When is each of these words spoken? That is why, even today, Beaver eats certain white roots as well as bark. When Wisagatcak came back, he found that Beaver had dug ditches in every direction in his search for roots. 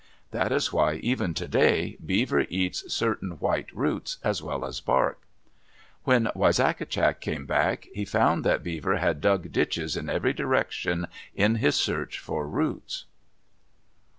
That 0.31 0.51
is 0.51 0.73
why, 0.73 0.93
even 0.95 1.35
today, 1.35 1.95
Beaver 2.03 2.47
eats 2.49 2.91
certain 2.91 3.33
white 3.33 3.71
roots 3.71 4.17
as 4.23 4.41
well 4.41 4.65
as 4.65 4.81
bark. 4.81 5.21
When 6.05 6.25
Wisagatcak 6.35 7.19
came 7.21 7.45
back, 7.45 7.87
he 7.93 8.03
found 8.03 8.43
that 8.43 8.63
Beaver 8.63 8.97
had 8.97 9.21
dug 9.21 9.51
ditches 9.51 9.95
in 9.95 10.09
every 10.09 10.33
direction 10.33 11.05
in 11.35 11.57
his 11.57 11.75
search 11.75 12.17
for 12.17 12.47
roots. 12.47 13.05